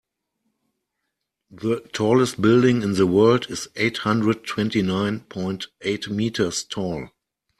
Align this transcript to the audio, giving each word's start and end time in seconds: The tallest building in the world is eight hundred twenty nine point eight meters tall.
The 1.51 1.81
tallest 1.93 2.41
building 2.41 2.81
in 2.81 2.93
the 2.95 3.05
world 3.05 3.51
is 3.51 3.67
eight 3.75 3.97
hundred 3.97 4.43
twenty 4.43 4.81
nine 4.81 5.19
point 5.19 5.67
eight 5.81 6.09
meters 6.09 6.63
tall. 6.63 7.09